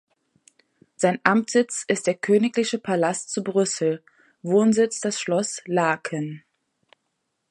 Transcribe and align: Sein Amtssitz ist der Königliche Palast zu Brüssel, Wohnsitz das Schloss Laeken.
Sein 0.95 1.19
Amtssitz 1.23 1.85
ist 1.87 2.07
der 2.07 2.15
Königliche 2.15 2.79
Palast 2.79 3.29
zu 3.29 3.43
Brüssel, 3.43 4.03
Wohnsitz 4.41 4.99
das 4.99 5.21
Schloss 5.21 5.61
Laeken. 5.67 6.43